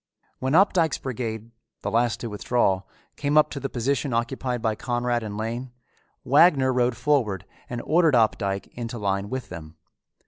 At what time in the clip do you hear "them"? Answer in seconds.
9.49-9.75